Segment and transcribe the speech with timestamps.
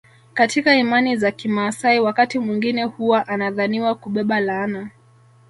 [0.33, 4.89] Katika imani za kimaasai wakati mwingine huwa anadhaniwa kubeba laana